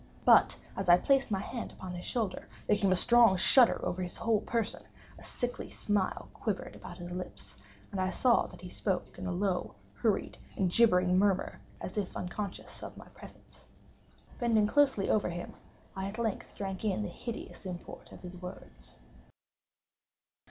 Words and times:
But, 0.25 0.57
as 0.75 0.89
I 0.89 0.97
placed 0.97 1.29
my 1.29 1.41
hand 1.41 1.71
upon 1.71 1.93
his 1.93 2.05
shoulder, 2.05 2.47
there 2.65 2.75
came 2.75 2.91
a 2.91 2.95
strong 2.95 3.37
shudder 3.37 3.79
over 3.85 4.01
his 4.01 4.17
whole 4.17 4.41
person; 4.41 4.81
a 5.19 5.21
sickly 5.21 5.69
smile 5.69 6.27
quivered 6.33 6.75
about 6.75 6.97
his 6.97 7.11
lips; 7.11 7.55
and 7.91 8.01
I 8.01 8.09
saw 8.09 8.47
that 8.47 8.61
he 8.61 8.67
spoke 8.69 9.19
in 9.19 9.27
a 9.27 9.31
low, 9.31 9.75
hurried, 9.93 10.39
and 10.57 10.71
gibbering 10.71 11.19
murmur, 11.19 11.61
as 11.79 11.99
if 11.99 12.17
unconscious 12.17 12.81
of 12.81 12.97
my 12.97 13.09
presence. 13.09 13.63
Bending 14.39 14.65
closely 14.65 15.07
over 15.07 15.29
him, 15.29 15.53
I 15.95 16.07
at 16.07 16.17
length 16.17 16.55
drank 16.55 16.83
in 16.83 17.03
the 17.03 17.07
hideous 17.07 17.63
import 17.67 18.11
of 18.11 18.21
his 18.21 18.35
words. 18.35 18.95